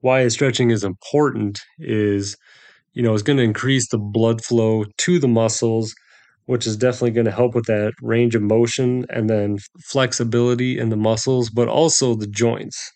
Why 0.00 0.28
stretching 0.28 0.70
is 0.70 0.84
important 0.84 1.60
is, 1.78 2.36
you 2.92 3.02
know, 3.02 3.14
it's 3.14 3.22
going 3.22 3.38
to 3.38 3.42
increase 3.42 3.88
the 3.90 3.98
blood 3.98 4.44
flow 4.44 4.84
to 4.98 5.18
the 5.18 5.28
muscles, 5.28 5.94
which 6.46 6.66
is 6.66 6.76
definitely 6.76 7.12
going 7.12 7.24
to 7.26 7.32
help 7.32 7.54
with 7.54 7.66
that 7.66 7.92
range 8.02 8.34
of 8.34 8.42
motion 8.42 9.06
and 9.10 9.30
then 9.30 9.58
flexibility 9.86 10.78
in 10.78 10.90
the 10.90 10.96
muscles, 10.96 11.50
but 11.50 11.68
also 11.68 12.14
the 12.14 12.26
joints 12.26 12.92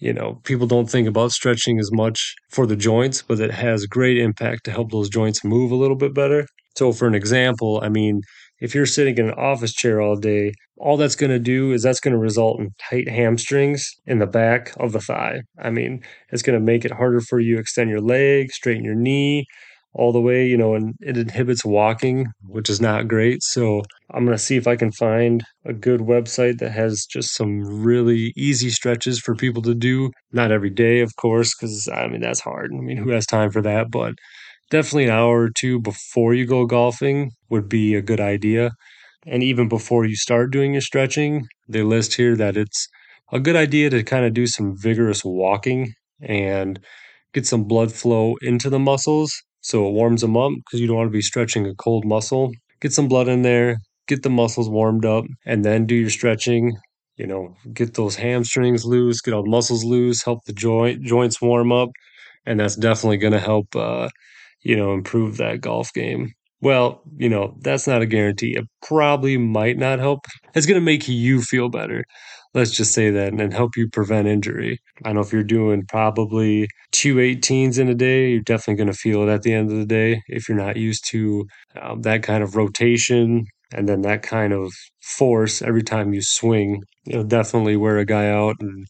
you 0.00 0.12
know, 0.12 0.40
people 0.44 0.66
don't 0.66 0.88
think 0.90 1.08
about 1.08 1.32
stretching 1.32 1.78
as 1.80 1.90
much 1.92 2.34
for 2.50 2.66
the 2.66 2.76
joints, 2.76 3.22
but 3.22 3.40
it 3.40 3.50
has 3.50 3.86
great 3.86 4.16
impact 4.18 4.64
to 4.64 4.70
help 4.70 4.90
those 4.90 5.08
joints 5.08 5.44
move 5.44 5.70
a 5.72 5.76
little 5.76 5.96
bit 5.96 6.14
better. 6.14 6.46
So, 6.76 6.92
for 6.92 7.08
an 7.08 7.14
example, 7.14 7.80
I 7.82 7.88
mean, 7.88 8.20
if 8.60 8.74
you're 8.74 8.86
sitting 8.86 9.16
in 9.18 9.28
an 9.28 9.34
office 9.34 9.72
chair 9.72 10.00
all 10.00 10.16
day, 10.16 10.52
all 10.78 10.96
that's 10.96 11.16
going 11.16 11.30
to 11.30 11.38
do 11.38 11.72
is 11.72 11.82
that's 11.82 12.00
going 12.00 12.12
to 12.12 12.18
result 12.18 12.60
in 12.60 12.70
tight 12.90 13.08
hamstrings 13.08 13.90
in 14.06 14.18
the 14.18 14.26
back 14.26 14.72
of 14.78 14.92
the 14.92 15.00
thigh. 15.00 15.42
I 15.58 15.70
mean, 15.70 16.02
it's 16.30 16.42
going 16.42 16.58
to 16.58 16.64
make 16.64 16.84
it 16.84 16.92
harder 16.92 17.20
for 17.20 17.40
you 17.40 17.56
to 17.56 17.60
extend 17.60 17.90
your 17.90 18.00
leg, 18.00 18.52
straighten 18.52 18.84
your 18.84 18.94
knee, 18.94 19.46
all 19.94 20.12
the 20.12 20.20
way, 20.20 20.46
you 20.46 20.56
know, 20.56 20.74
and 20.74 20.94
it 21.00 21.16
inhibits 21.16 21.64
walking, 21.64 22.26
which 22.42 22.70
is 22.70 22.80
not 22.80 23.08
great. 23.08 23.42
So 23.42 23.82
I'm 24.12 24.24
going 24.24 24.36
to 24.36 24.42
see 24.42 24.56
if 24.56 24.66
I 24.66 24.76
can 24.76 24.92
find 24.92 25.42
a 25.64 25.72
good 25.72 26.00
website 26.00 26.58
that 26.58 26.72
has 26.72 27.06
just 27.10 27.34
some 27.34 27.82
really 27.82 28.32
easy 28.36 28.70
stretches 28.70 29.18
for 29.18 29.34
people 29.34 29.62
to 29.62 29.74
do. 29.74 30.10
Not 30.32 30.52
every 30.52 30.70
day, 30.70 31.00
of 31.00 31.16
course, 31.16 31.54
because 31.54 31.88
I 31.88 32.06
mean, 32.06 32.20
that's 32.20 32.40
hard. 32.40 32.70
I 32.72 32.80
mean, 32.80 32.96
who 32.96 33.10
has 33.10 33.26
time 33.26 33.50
for 33.50 33.62
that? 33.62 33.90
But 33.90 34.14
definitely 34.70 35.04
an 35.04 35.10
hour 35.10 35.42
or 35.42 35.50
two 35.50 35.80
before 35.80 36.34
you 36.34 36.46
go 36.46 36.66
golfing 36.66 37.32
would 37.50 37.68
be 37.68 37.94
a 37.94 38.02
good 38.02 38.20
idea. 38.20 38.72
And 39.26 39.42
even 39.42 39.68
before 39.68 40.04
you 40.04 40.16
start 40.16 40.50
doing 40.50 40.72
your 40.72 40.80
stretching, 40.80 41.46
they 41.68 41.82
list 41.82 42.14
here 42.14 42.36
that 42.36 42.56
it's 42.56 42.88
a 43.32 43.40
good 43.40 43.56
idea 43.56 43.90
to 43.90 44.02
kind 44.02 44.24
of 44.24 44.34
do 44.34 44.46
some 44.46 44.74
vigorous 44.76 45.24
walking 45.24 45.92
and 46.20 46.80
get 47.32 47.46
some 47.46 47.64
blood 47.64 47.92
flow 47.92 48.36
into 48.42 48.70
the 48.70 48.78
muscles 48.78 49.34
so 49.60 49.86
it 49.86 49.92
warms 49.92 50.22
them 50.22 50.36
up 50.36 50.52
because 50.56 50.80
you 50.80 50.86
don't 50.86 50.96
want 50.96 51.08
to 51.08 51.12
be 51.12 51.20
stretching 51.22 51.66
a 51.66 51.74
cold 51.74 52.04
muscle. 52.04 52.50
Get 52.80 52.92
some 52.92 53.08
blood 53.08 53.28
in 53.28 53.42
there, 53.42 53.76
get 54.06 54.22
the 54.22 54.30
muscles 54.30 54.68
warmed 54.68 55.04
up, 55.04 55.24
and 55.44 55.64
then 55.64 55.86
do 55.86 55.94
your 55.94 56.10
stretching. 56.10 56.76
You 57.16 57.26
know, 57.26 57.54
get 57.74 57.94
those 57.94 58.16
hamstrings 58.16 58.84
loose, 58.84 59.20
get 59.20 59.34
all 59.34 59.42
the 59.42 59.50
muscles 59.50 59.84
loose, 59.84 60.22
help 60.24 60.44
the 60.46 60.52
joint 60.52 61.02
joints 61.02 61.42
warm 61.42 61.72
up, 61.72 61.90
and 62.46 62.60
that's 62.60 62.76
definitely 62.76 63.18
going 63.18 63.32
to 63.32 63.40
help 63.40 63.74
uh, 63.74 64.08
you 64.62 64.76
know, 64.76 64.92
improve 64.94 65.36
that 65.38 65.60
golf 65.60 65.92
game. 65.92 66.32
Well, 66.60 67.02
you 67.16 67.28
know, 67.28 67.56
that's 67.60 67.86
not 67.86 68.02
a 68.02 68.06
guarantee. 68.06 68.56
It 68.56 68.64
probably 68.82 69.38
might 69.38 69.78
not 69.78 70.00
help. 70.00 70.26
It's 70.54 70.66
going 70.66 70.80
to 70.80 70.84
make 70.84 71.06
you 71.08 71.40
feel 71.42 71.68
better. 71.68 72.04
Let's 72.54 72.72
just 72.72 72.92
say 72.94 73.10
that 73.10 73.32
and 73.32 73.52
help 73.52 73.76
you 73.76 73.88
prevent 73.88 74.26
injury. 74.26 74.78
I 75.04 75.12
know 75.12 75.20
if 75.20 75.32
you're 75.32 75.44
doing 75.44 75.84
probably 75.86 76.66
two 76.92 77.20
18s 77.20 77.78
in 77.78 77.88
a 77.88 77.94
day, 77.94 78.30
you're 78.30 78.40
definitely 78.40 78.76
going 78.76 78.92
to 78.92 78.98
feel 78.98 79.22
it 79.22 79.32
at 79.32 79.42
the 79.42 79.52
end 79.52 79.70
of 79.70 79.78
the 79.78 79.86
day 79.86 80.22
if 80.28 80.48
you're 80.48 80.58
not 80.58 80.76
used 80.76 81.06
to 81.10 81.46
um, 81.80 82.02
that 82.02 82.22
kind 82.22 82.42
of 82.42 82.56
rotation 82.56 83.44
and 83.72 83.88
then 83.88 84.00
that 84.02 84.22
kind 84.22 84.52
of 84.52 84.72
force 85.02 85.62
every 85.62 85.82
time 85.82 86.14
you 86.14 86.22
swing. 86.22 86.82
It'll 87.06 87.22
definitely 87.24 87.76
wear 87.76 87.98
a 87.98 88.04
guy 88.06 88.28
out 88.30 88.56
and 88.60 88.86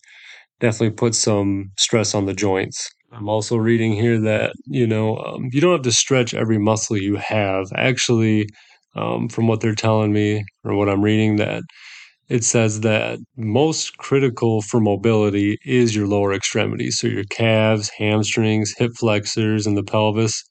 definitely 0.60 0.92
put 0.96 1.14
some 1.14 1.72
stress 1.78 2.14
on 2.14 2.26
the 2.26 2.34
joints. 2.34 2.90
I'm 3.12 3.28
also 3.28 3.56
reading 3.56 3.92
here 3.94 4.18
that 4.20 4.52
you 4.66 4.86
know 4.86 5.16
um, 5.18 5.48
you 5.52 5.60
don't 5.60 5.72
have 5.72 5.82
to 5.82 5.92
stretch 5.92 6.34
every 6.34 6.58
muscle 6.58 6.96
you 6.96 7.16
have. 7.16 7.66
Actually, 7.74 8.48
um, 8.94 9.28
from 9.28 9.46
what 9.48 9.60
they're 9.60 9.74
telling 9.74 10.12
me 10.12 10.44
or 10.64 10.74
what 10.74 10.88
I'm 10.88 11.02
reading, 11.02 11.36
that 11.36 11.62
it 12.28 12.44
says 12.44 12.80
that 12.80 13.18
most 13.36 13.96
critical 13.98 14.62
for 14.62 14.80
mobility 14.80 15.58
is 15.64 15.96
your 15.96 16.06
lower 16.06 16.34
extremities, 16.34 16.98
so 16.98 17.06
your 17.08 17.24
calves, 17.30 17.90
hamstrings, 17.98 18.74
hip 18.78 18.92
flexors, 18.98 19.66
and 19.66 19.76
the 19.76 19.84
pelvis, 19.84 20.42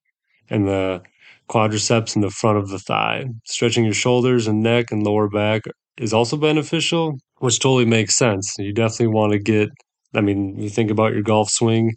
and 0.49 0.67
the 0.67 1.01
quadriceps 1.49 2.15
in 2.15 2.21
the 2.21 2.29
front 2.29 2.57
of 2.57 2.69
the 2.69 2.79
thigh. 2.79 3.25
Stretching 3.45 3.85
your 3.85 3.93
shoulders 3.93 4.47
and 4.47 4.61
neck 4.63 4.87
and 4.91 5.03
lower 5.03 5.29
back 5.29 5.61
is 5.97 6.13
also 6.13 6.37
beneficial, 6.37 7.17
which 7.39 7.59
totally 7.59 7.85
makes 7.85 8.15
sense. 8.15 8.53
You 8.57 8.73
definitely 8.73 9.07
want 9.07 9.33
to 9.33 9.39
get. 9.39 9.69
I 10.15 10.21
mean, 10.21 10.57
you 10.57 10.69
think 10.69 10.91
about 10.91 11.13
your 11.13 11.23
golf 11.23 11.49
swing 11.49 11.93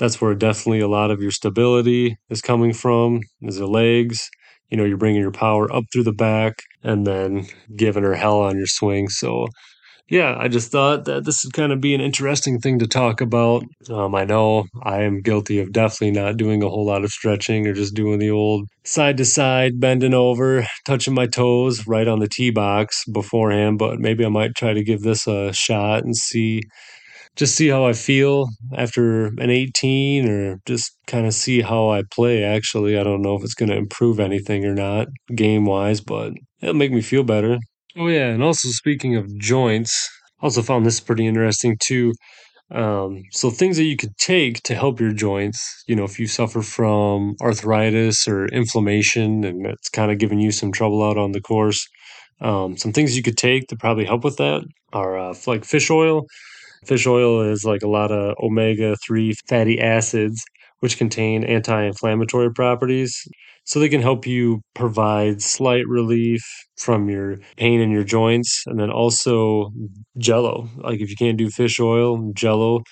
that's 0.00 0.20
where 0.20 0.34
definitely 0.34 0.80
a 0.80 0.88
lot 0.88 1.12
of 1.12 1.22
your 1.22 1.30
stability 1.30 2.16
is 2.30 2.42
coming 2.42 2.72
from 2.72 3.20
is 3.42 3.58
the 3.58 3.66
legs. 3.68 4.28
You 4.70 4.78
know 4.78 4.84
you're 4.84 4.96
bringing 4.96 5.20
your 5.20 5.30
power 5.30 5.72
up 5.72 5.84
through 5.92 6.04
the 6.04 6.12
back 6.12 6.54
and 6.82 7.06
then 7.06 7.46
giving 7.76 8.02
her 8.02 8.14
hell 8.14 8.40
on 8.40 8.56
your 8.56 8.66
swing. 8.66 9.08
So 9.08 9.46
yeah 10.10 10.36
i 10.40 10.48
just 10.48 10.72
thought 10.72 11.04
that 11.04 11.24
this 11.24 11.44
would 11.44 11.54
kind 11.54 11.72
of 11.72 11.80
be 11.80 11.94
an 11.94 12.00
interesting 12.00 12.58
thing 12.58 12.80
to 12.80 12.86
talk 12.86 13.20
about. 13.20 13.62
Um, 13.88 14.14
i 14.14 14.24
know 14.24 14.64
i 14.82 15.02
am 15.02 15.22
guilty 15.22 15.60
of 15.60 15.72
definitely 15.72 16.20
not 16.20 16.36
doing 16.36 16.62
a 16.62 16.68
whole 16.68 16.84
lot 16.84 17.04
of 17.04 17.10
stretching 17.10 17.66
or 17.66 17.72
just 17.72 17.94
doing 17.94 18.18
the 18.18 18.30
old 18.30 18.68
side 18.84 19.16
to 19.18 19.24
side 19.24 19.78
bending 19.78 20.14
over 20.14 20.66
touching 20.84 21.14
my 21.14 21.26
toes 21.26 21.86
right 21.86 22.08
on 22.08 22.18
the 22.18 22.28
tee 22.28 22.50
box 22.50 23.04
beforehand 23.12 23.78
but 23.78 24.00
maybe 24.00 24.24
i 24.24 24.28
might 24.28 24.54
try 24.56 24.72
to 24.74 24.82
give 24.82 25.02
this 25.02 25.26
a 25.26 25.52
shot 25.52 26.02
and 26.02 26.16
see 26.16 26.62
just 27.40 27.56
see 27.56 27.68
how 27.68 27.86
I 27.86 27.94
feel 27.94 28.50
after 28.76 29.28
an 29.38 29.48
18 29.48 30.28
or 30.28 30.60
just 30.66 30.94
kind 31.06 31.26
of 31.26 31.32
see 31.32 31.62
how 31.62 31.88
I 31.88 32.02
play. 32.12 32.44
Actually, 32.44 32.98
I 32.98 33.02
don't 33.02 33.22
know 33.22 33.34
if 33.34 33.42
it's 33.42 33.54
going 33.54 33.70
to 33.70 33.76
improve 33.76 34.20
anything 34.20 34.66
or 34.66 34.74
not 34.74 35.08
game 35.34 35.64
wise, 35.64 36.02
but 36.02 36.34
it'll 36.60 36.74
make 36.74 36.92
me 36.92 37.00
feel 37.00 37.24
better. 37.24 37.56
Oh, 37.96 38.08
yeah. 38.08 38.28
And 38.28 38.42
also, 38.42 38.68
speaking 38.68 39.16
of 39.16 39.34
joints, 39.38 40.06
also 40.42 40.60
found 40.60 40.84
this 40.84 41.00
pretty 41.00 41.26
interesting 41.26 41.78
too. 41.82 42.12
Um, 42.70 43.22
so 43.32 43.48
things 43.48 43.78
that 43.78 43.84
you 43.84 43.96
could 43.96 44.16
take 44.18 44.62
to 44.64 44.74
help 44.74 45.00
your 45.00 45.12
joints, 45.12 45.82
you 45.88 45.96
know, 45.96 46.04
if 46.04 46.20
you 46.20 46.26
suffer 46.26 46.60
from 46.60 47.36
arthritis 47.40 48.28
or 48.28 48.48
inflammation 48.48 49.44
and 49.44 49.64
it's 49.64 49.88
kind 49.88 50.12
of 50.12 50.18
giving 50.18 50.40
you 50.40 50.52
some 50.52 50.72
trouble 50.72 51.02
out 51.02 51.16
on 51.16 51.32
the 51.32 51.40
course, 51.40 51.88
um, 52.42 52.76
some 52.76 52.92
things 52.92 53.16
you 53.16 53.22
could 53.22 53.38
take 53.38 53.66
to 53.68 53.76
probably 53.76 54.04
help 54.04 54.24
with 54.24 54.36
that 54.36 54.62
are 54.92 55.18
uh, 55.18 55.34
like 55.46 55.64
fish 55.64 55.90
oil. 55.90 56.26
Fish 56.84 57.06
oil 57.06 57.42
is 57.42 57.64
like 57.64 57.82
a 57.82 57.88
lot 57.88 58.10
of 58.10 58.34
omega 58.42 58.96
3 59.06 59.34
fatty 59.48 59.80
acids, 59.80 60.42
which 60.80 60.98
contain 60.98 61.44
anti 61.44 61.82
inflammatory 61.84 62.52
properties. 62.52 63.16
So 63.64 63.78
they 63.78 63.88
can 63.88 64.00
help 64.02 64.26
you 64.26 64.62
provide 64.74 65.42
slight 65.42 65.86
relief 65.86 66.42
from 66.78 67.08
your 67.08 67.36
pain 67.56 67.80
in 67.80 67.90
your 67.90 68.04
joints. 68.04 68.64
And 68.66 68.80
then 68.80 68.90
also 68.90 69.70
jello. 70.18 70.68
Like 70.78 71.00
if 71.00 71.10
you 71.10 71.16
can't 71.16 71.38
do 71.38 71.50
fish 71.50 71.78
oil, 71.78 72.32
jello 72.34 72.82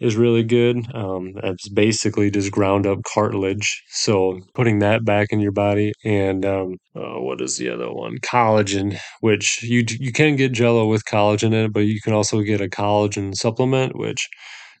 is 0.00 0.16
really 0.16 0.42
good. 0.42 0.76
Um, 0.94 1.34
it's 1.42 1.68
basically 1.68 2.30
just 2.30 2.50
ground 2.50 2.86
up 2.86 2.98
cartilage. 3.04 3.82
So 3.88 4.40
putting 4.54 4.80
that 4.80 5.04
back 5.04 5.28
in 5.30 5.40
your 5.40 5.52
body, 5.52 5.92
and 6.04 6.44
um, 6.44 6.76
uh, 6.96 7.20
what 7.20 7.40
is 7.40 7.56
the 7.56 7.70
other 7.70 7.92
one? 7.92 8.18
Collagen, 8.18 8.98
which 9.20 9.62
you 9.62 9.84
you 9.88 10.12
can 10.12 10.36
get 10.36 10.52
Jello 10.52 10.86
with 10.86 11.04
collagen 11.04 11.48
in 11.48 11.66
it, 11.66 11.72
but 11.72 11.80
you 11.80 12.00
can 12.00 12.12
also 12.12 12.42
get 12.42 12.60
a 12.60 12.68
collagen 12.68 13.34
supplement, 13.34 13.96
which 13.96 14.28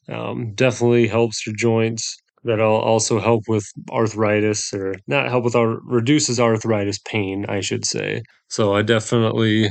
um, 0.08 0.52
definitely 0.54 1.06
helps 1.06 1.46
your 1.46 1.54
joints. 1.54 2.16
That'll 2.46 2.76
also 2.76 3.20
help 3.20 3.44
with 3.48 3.64
arthritis, 3.90 4.74
or 4.74 4.96
not 5.06 5.28
help 5.30 5.44
with 5.44 5.56
our 5.56 5.80
reduces 5.82 6.38
arthritis 6.38 6.98
pain, 6.98 7.46
I 7.48 7.60
should 7.60 7.86
say. 7.86 8.22
So 8.48 8.74
I 8.74 8.82
definitely 8.82 9.70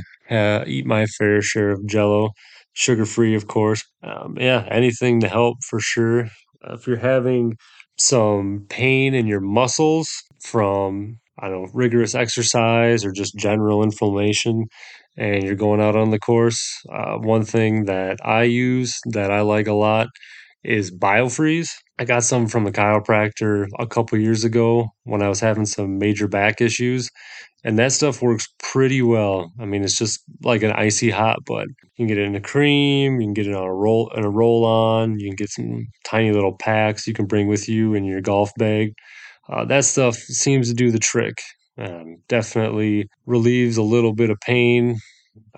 eat 0.66 0.86
my 0.86 1.06
fair 1.06 1.40
share 1.40 1.70
of 1.70 1.86
Jello 1.86 2.30
sugar 2.74 3.06
free, 3.06 3.34
of 3.34 3.46
course. 3.48 3.82
Um, 4.02 4.36
yeah, 4.38 4.66
anything 4.70 5.20
to 5.20 5.28
help 5.28 5.58
for 5.68 5.80
sure. 5.80 6.24
Uh, 6.64 6.74
if 6.74 6.86
you're 6.86 6.96
having 6.98 7.56
some 7.98 8.66
pain 8.68 9.14
in 9.14 9.26
your 9.26 9.40
muscles 9.40 10.10
from, 10.44 11.18
I 11.38 11.48
don't 11.48 11.62
know, 11.64 11.70
rigorous 11.74 12.14
exercise 12.14 13.04
or 13.04 13.12
just 13.12 13.36
general 13.36 13.82
inflammation, 13.82 14.66
and 15.16 15.44
you're 15.44 15.54
going 15.54 15.80
out 15.80 15.96
on 15.96 16.10
the 16.10 16.18
course, 16.18 16.62
uh, 16.92 17.16
one 17.18 17.44
thing 17.44 17.84
that 17.86 18.18
I 18.24 18.44
use 18.44 18.98
that 19.12 19.30
I 19.30 19.42
like 19.42 19.68
a 19.68 19.74
lot 19.74 20.08
is 20.64 20.90
Biofreeze. 20.90 21.68
I 21.98 22.04
got 22.04 22.24
some 22.24 22.48
from 22.48 22.66
a 22.66 22.72
chiropractor 22.72 23.66
a 23.78 23.86
couple 23.86 24.18
years 24.18 24.42
ago 24.44 24.88
when 25.04 25.22
I 25.22 25.28
was 25.28 25.40
having 25.40 25.64
some 25.66 25.98
major 25.98 26.26
back 26.26 26.60
issues, 26.60 27.08
and 27.64 27.78
that 27.78 27.92
stuff 27.92 28.20
works 28.20 28.48
pretty 28.58 29.00
well. 29.02 29.52
I 29.60 29.64
mean, 29.66 29.84
it's 29.84 29.96
just 29.96 30.20
like 30.42 30.62
an 30.62 30.72
icy 30.72 31.10
hot, 31.10 31.38
but 31.46 31.68
you 31.68 31.88
can 31.98 32.06
get 32.08 32.18
it 32.18 32.26
in 32.26 32.34
a 32.34 32.40
cream, 32.40 33.20
you 33.20 33.26
can 33.28 33.34
get 33.34 33.46
it 33.46 33.54
on 33.54 33.62
a 33.64 33.74
roll 33.74 34.10
in 34.16 34.24
a 34.24 34.30
roll 34.30 34.64
on, 34.64 35.20
you 35.20 35.28
can 35.30 35.36
get 35.36 35.50
some 35.50 35.86
tiny 36.04 36.32
little 36.32 36.56
packs 36.56 37.06
you 37.06 37.14
can 37.14 37.26
bring 37.26 37.46
with 37.48 37.68
you 37.68 37.94
in 37.94 38.04
your 38.04 38.20
golf 38.20 38.50
bag. 38.58 38.92
Uh, 39.48 39.64
that 39.66 39.84
stuff 39.84 40.16
seems 40.16 40.68
to 40.68 40.74
do 40.74 40.90
the 40.90 40.98
trick. 40.98 41.42
Um, 41.78 42.16
definitely 42.28 43.08
relieves 43.26 43.76
a 43.76 43.82
little 43.82 44.14
bit 44.14 44.30
of 44.30 44.38
pain 44.40 44.98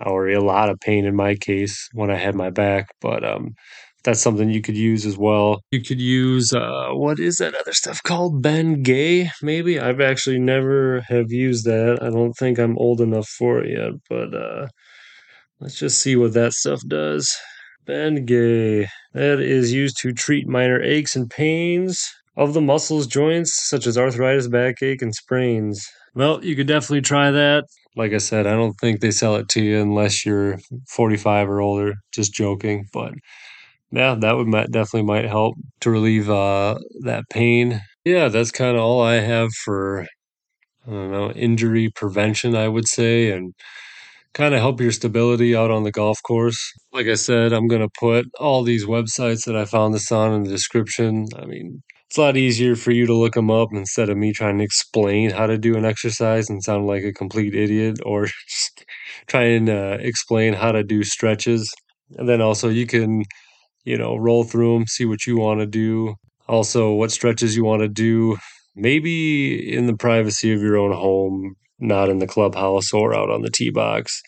or 0.05 0.29
a 0.29 0.39
lot 0.43 0.69
of 0.69 0.79
pain 0.79 1.05
in 1.05 1.15
my 1.15 1.35
case 1.35 1.89
when 1.93 2.11
I 2.11 2.15
had 2.15 2.35
my 2.35 2.49
back, 2.49 2.89
but 3.01 3.23
um, 3.23 3.55
that's 4.03 4.21
something 4.21 4.49
you 4.49 4.61
could 4.61 4.77
use 4.77 5.05
as 5.05 5.17
well. 5.17 5.61
You 5.71 5.81
could 5.81 5.99
use 5.99 6.53
uh, 6.53 6.89
what 6.91 7.19
is 7.19 7.37
that 7.37 7.55
other 7.55 7.73
stuff 7.73 8.01
called? 8.03 8.43
Bengay, 8.43 9.29
maybe. 9.41 9.79
I've 9.79 10.01
actually 10.01 10.39
never 10.39 11.01
have 11.09 11.31
used 11.31 11.65
that. 11.65 11.99
I 12.01 12.09
don't 12.09 12.33
think 12.33 12.57
I'm 12.57 12.77
old 12.77 13.01
enough 13.01 13.27
for 13.27 13.63
it 13.63 13.71
yet, 13.71 13.91
but 14.09 14.33
uh, 14.33 14.67
let's 15.59 15.77
just 15.77 16.01
see 16.01 16.15
what 16.15 16.33
that 16.33 16.53
stuff 16.53 16.81
does. 16.87 17.35
Bengay. 17.85 18.87
That 19.13 19.39
is 19.39 19.73
used 19.73 19.97
to 20.01 20.13
treat 20.13 20.47
minor 20.47 20.81
aches 20.81 21.15
and 21.15 21.29
pains 21.29 22.07
of 22.35 22.53
the 22.53 22.61
muscles, 22.61 23.07
joints, 23.07 23.67
such 23.67 23.87
as 23.87 23.97
arthritis, 23.97 24.47
backache, 24.47 25.01
and 25.01 25.13
sprains. 25.13 25.85
Well, 26.13 26.43
you 26.43 26.55
could 26.55 26.67
definitely 26.67 27.01
try 27.01 27.31
that. 27.31 27.65
Like 27.95 28.13
I 28.13 28.19
said, 28.19 28.45
I 28.45 28.51
don't 28.51 28.75
think 28.79 28.99
they 28.99 29.11
sell 29.11 29.35
it 29.35 29.49
to 29.49 29.61
you 29.61 29.81
unless 29.81 30.25
you're 30.25 30.59
45 30.87 31.49
or 31.49 31.61
older. 31.61 31.95
Just 32.13 32.33
joking, 32.33 32.85
but 32.93 33.13
yeah, 33.91 34.15
that 34.15 34.35
would 34.35 34.47
might, 34.47 34.71
definitely 34.71 35.03
might 35.03 35.25
help 35.25 35.55
to 35.81 35.91
relieve 35.91 36.29
uh, 36.29 36.77
that 37.03 37.23
pain. 37.29 37.81
Yeah, 38.05 38.29
that's 38.29 38.51
kind 38.51 38.75
of 38.77 38.83
all 38.83 39.01
I 39.01 39.15
have 39.15 39.49
for 39.65 40.05
I 40.87 40.91
don't 40.91 41.11
know 41.11 41.31
injury 41.31 41.89
prevention. 41.95 42.55
I 42.55 42.67
would 42.67 42.87
say 42.87 43.31
and 43.31 43.53
kind 44.33 44.53
of 44.53 44.61
help 44.61 44.79
your 44.79 44.91
stability 44.91 45.55
out 45.55 45.71
on 45.71 45.83
the 45.83 45.91
golf 45.91 46.21
course. 46.23 46.59
Like 46.93 47.07
I 47.07 47.15
said, 47.15 47.53
I'm 47.53 47.67
going 47.67 47.81
to 47.81 47.89
put 47.99 48.25
all 48.39 48.63
these 48.63 48.85
websites 48.85 49.45
that 49.45 49.55
I 49.55 49.65
found 49.65 49.93
this 49.93 50.11
on 50.11 50.33
in 50.33 50.43
the 50.43 50.49
description. 50.49 51.27
I 51.35 51.45
mean, 51.45 51.81
it's 52.07 52.17
a 52.17 52.21
lot 52.21 52.37
easier 52.37 52.75
for 52.75 52.91
you 52.91 53.05
to 53.07 53.15
look 53.15 53.33
them 53.33 53.51
up 53.51 53.69
instead 53.73 54.09
of 54.09 54.17
me 54.17 54.31
trying 54.33 54.59
to 54.59 54.63
explain 54.63 55.31
how 55.31 55.47
to 55.47 55.57
do 55.57 55.75
an 55.75 55.85
exercise 55.85 56.49
and 56.49 56.63
sound 56.63 56.87
like 56.87 57.03
a 57.03 57.13
complete 57.13 57.55
idiot 57.55 57.99
or 58.05 58.27
trying 59.27 59.65
to 59.67 59.93
explain 59.95 60.53
how 60.53 60.71
to 60.71 60.83
do 60.83 61.03
stretches. 61.03 61.73
And 62.17 62.29
then 62.29 62.41
also 62.41 62.69
you 62.69 62.87
can 62.87 63.23
you 63.87 63.97
know, 63.97 64.17
roll 64.17 64.43
through 64.43 64.73
them, 64.73 64.85
see 64.85 65.05
what 65.05 65.25
you 65.25 65.37
want 65.37 65.61
to 65.61 65.65
do. 65.65 66.15
Also, 66.49 66.91
what 66.91 67.09
stretches 67.09 67.55
you 67.55 67.63
want 67.63 67.81
to 67.81 67.87
do, 67.87 68.35
maybe 68.75 69.73
in 69.73 69.87
the 69.87 69.95
privacy 69.95 70.51
of 70.51 70.61
your 70.61 70.75
own 70.75 70.91
home, 70.91 71.55
not 71.79 72.09
in 72.09 72.19
the 72.19 72.27
clubhouse 72.27 72.91
or 72.91 73.15
out 73.15 73.29
on 73.29 73.43
the 73.43 73.49
tee 73.49 73.69
box. 73.69 74.21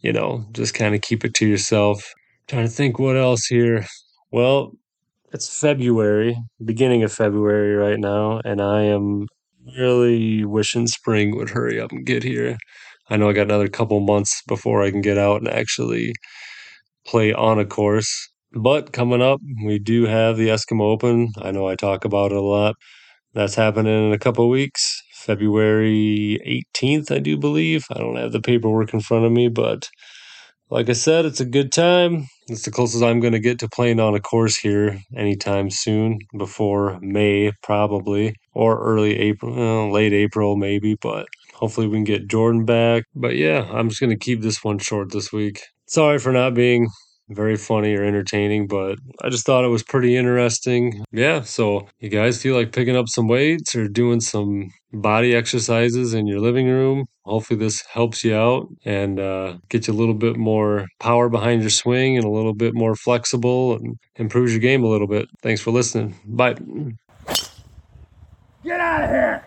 You 0.00 0.14
know, 0.14 0.46
just 0.52 0.72
kind 0.72 0.94
of 0.94 1.02
keep 1.02 1.26
it 1.26 1.34
to 1.34 1.46
yourself. 1.46 2.02
trying 2.48 2.66
to 2.66 2.72
think 2.72 2.98
what 2.98 3.16
else 3.16 3.44
here. 3.44 3.84
Well, 4.30 4.72
it's 5.30 5.60
February, 5.60 6.34
beginning 6.64 7.02
of 7.02 7.12
February 7.12 7.76
right 7.76 8.00
now, 8.00 8.40
and 8.46 8.62
I 8.62 8.84
am 8.84 9.26
really 9.76 10.46
wishing 10.46 10.86
spring 10.86 11.36
would 11.36 11.50
hurry 11.50 11.78
up 11.78 11.92
and 11.92 12.06
get 12.06 12.22
here. 12.22 12.56
I 13.10 13.18
know 13.18 13.28
I 13.28 13.34
got 13.34 13.42
another 13.42 13.68
couple 13.68 14.00
months 14.00 14.42
before 14.48 14.82
I 14.82 14.90
can 14.90 15.02
get 15.02 15.18
out 15.18 15.42
and 15.42 15.48
actually 15.48 16.14
play 17.06 17.34
on 17.34 17.58
a 17.58 17.66
course. 17.66 18.31
But 18.54 18.92
coming 18.92 19.22
up, 19.22 19.40
we 19.64 19.78
do 19.78 20.04
have 20.04 20.36
the 20.36 20.48
Eskimo 20.48 20.82
Open. 20.82 21.32
I 21.40 21.52
know 21.52 21.68
I 21.68 21.76
talk 21.76 22.04
about 22.04 22.32
it 22.32 22.38
a 22.38 22.42
lot, 22.42 22.76
That's 23.34 23.54
happening 23.54 24.08
in 24.08 24.12
a 24.12 24.18
couple 24.18 24.48
weeks. 24.50 25.02
February 25.14 26.40
18th, 26.76 27.12
I 27.12 27.20
do 27.20 27.38
believe. 27.38 27.86
I 27.90 27.98
don't 27.98 28.16
have 28.16 28.32
the 28.32 28.40
paperwork 28.42 28.92
in 28.94 29.00
front 29.00 29.24
of 29.24 29.32
me, 29.32 29.48
but 29.48 29.88
like 30.70 30.90
I 30.90 30.94
said, 30.94 31.26
it's 31.26 31.40
a 31.40 31.46
good 31.46 31.72
time. 31.72 32.26
It's 32.48 32.64
the 32.64 32.72
closest 32.72 33.04
I'm 33.04 33.20
going 33.20 33.34
to 33.34 33.40
get 33.40 33.58
to 33.60 33.68
playing 33.68 34.00
on 34.00 34.14
a 34.14 34.20
course 34.20 34.56
here 34.56 35.00
anytime 35.16 35.70
soon, 35.70 36.18
before 36.38 36.98
May 37.00 37.52
probably, 37.62 38.34
or 38.54 38.82
early 38.82 39.18
April, 39.18 39.54
well, 39.54 39.92
late 39.92 40.12
April 40.12 40.56
maybe, 40.56 40.96
but 41.00 41.26
hopefully 41.54 41.86
we 41.86 41.96
can 41.98 42.04
get 42.04 42.28
Jordan 42.28 42.64
back. 42.64 43.04
But 43.14 43.36
yeah, 43.36 43.68
I'm 43.72 43.88
just 43.88 44.00
going 44.00 44.10
to 44.10 44.18
keep 44.18 44.42
this 44.42 44.64
one 44.64 44.78
short 44.78 45.12
this 45.12 45.32
week. 45.32 45.62
Sorry 45.86 46.18
for 46.18 46.32
not 46.32 46.54
being 46.54 46.88
very 47.34 47.56
funny 47.56 47.94
or 47.94 48.04
entertaining, 48.04 48.66
but 48.66 48.98
I 49.22 49.28
just 49.28 49.46
thought 49.46 49.64
it 49.64 49.68
was 49.68 49.82
pretty 49.82 50.16
interesting. 50.16 51.04
Yeah, 51.12 51.42
so 51.42 51.88
you 52.00 52.08
guys 52.08 52.40
feel 52.42 52.54
like 52.54 52.72
picking 52.72 52.96
up 52.96 53.08
some 53.08 53.28
weights 53.28 53.74
or 53.74 53.88
doing 53.88 54.20
some 54.20 54.70
body 54.92 55.34
exercises 55.34 56.14
in 56.14 56.26
your 56.26 56.40
living 56.40 56.68
room. 56.68 57.06
Hopefully, 57.24 57.58
this 57.58 57.82
helps 57.92 58.24
you 58.24 58.34
out 58.34 58.66
and 58.84 59.20
uh, 59.20 59.58
get 59.68 59.86
you 59.86 59.94
a 59.94 59.96
little 59.96 60.14
bit 60.14 60.36
more 60.36 60.86
power 60.98 61.28
behind 61.28 61.62
your 61.62 61.70
swing 61.70 62.16
and 62.16 62.24
a 62.24 62.30
little 62.30 62.54
bit 62.54 62.74
more 62.74 62.94
flexible 62.96 63.76
and 63.76 63.96
improves 64.16 64.52
your 64.52 64.60
game 64.60 64.82
a 64.84 64.88
little 64.88 65.06
bit. 65.06 65.28
Thanks 65.42 65.60
for 65.60 65.70
listening. 65.70 66.14
Bye. 66.24 66.56
Get 68.64 68.78
out 68.80 69.04
of 69.04 69.10
here! 69.10 69.44